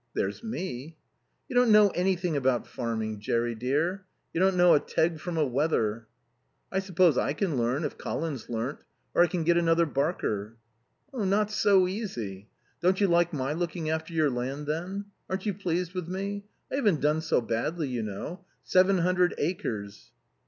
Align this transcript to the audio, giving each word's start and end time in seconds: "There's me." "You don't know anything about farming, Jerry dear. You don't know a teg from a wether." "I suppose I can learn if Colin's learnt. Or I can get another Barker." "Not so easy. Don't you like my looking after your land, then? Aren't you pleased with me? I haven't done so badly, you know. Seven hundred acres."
"There's 0.15 0.43
me." 0.43 0.97
"You 1.47 1.55
don't 1.55 1.71
know 1.71 1.89
anything 1.89 2.35
about 2.35 2.65
farming, 2.65 3.19
Jerry 3.19 3.53
dear. 3.53 4.07
You 4.33 4.39
don't 4.41 4.57
know 4.57 4.73
a 4.73 4.79
teg 4.79 5.19
from 5.19 5.37
a 5.37 5.45
wether." 5.45 6.07
"I 6.71 6.79
suppose 6.79 7.19
I 7.19 7.33
can 7.33 7.55
learn 7.55 7.83
if 7.83 7.99
Colin's 7.99 8.49
learnt. 8.49 8.79
Or 9.13 9.21
I 9.21 9.27
can 9.27 9.43
get 9.43 9.57
another 9.57 9.85
Barker." 9.85 10.57
"Not 11.13 11.51
so 11.51 11.87
easy. 11.87 12.49
Don't 12.81 12.99
you 12.99 13.05
like 13.09 13.31
my 13.31 13.53
looking 13.53 13.91
after 13.91 14.11
your 14.11 14.31
land, 14.31 14.65
then? 14.65 15.05
Aren't 15.29 15.45
you 15.45 15.53
pleased 15.53 15.93
with 15.93 16.07
me? 16.07 16.45
I 16.71 16.77
haven't 16.77 17.01
done 17.01 17.21
so 17.21 17.39
badly, 17.39 17.87
you 17.87 18.01
know. 18.01 18.43
Seven 18.63 18.97
hundred 18.97 19.35
acres." 19.37 20.09